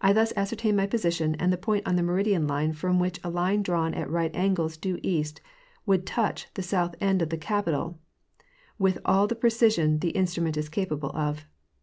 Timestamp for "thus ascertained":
0.14-0.78